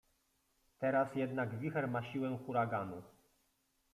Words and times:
Teraz 0.79 1.15
jednak 1.15 1.59
wicher 1.59 1.87
ma 1.87 2.03
siłę 2.11 2.37
huraganu. 2.45 3.01